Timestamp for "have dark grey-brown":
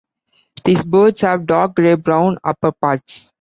1.21-2.39